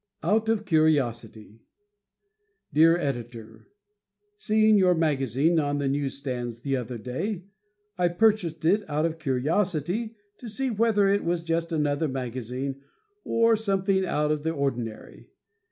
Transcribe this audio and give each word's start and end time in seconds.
"Out 0.23 0.49
of 0.49 0.65
Curiosity" 0.65 1.61
Dear 2.73 2.97
Editor: 2.97 3.67
Seeing 4.35 4.75
your 4.75 4.95
magazine 4.95 5.59
on 5.59 5.77
the 5.77 5.87
newsstands 5.87 6.61
the 6.63 6.75
other 6.75 6.97
day, 6.97 7.43
I 7.99 8.07
purchased 8.07 8.65
it 8.65 8.81
out 8.89 9.05
of 9.05 9.19
curiosity 9.19 10.15
to 10.39 10.49
see 10.49 10.71
whether 10.71 11.07
it 11.07 11.23
was 11.23 11.43
just 11.43 11.71
another 11.71 12.07
magazine 12.07 12.81
or 13.23 13.55
something 13.55 14.03
out 14.03 14.31
of 14.31 14.41
the 14.41 14.49
ordinary. 14.49 15.29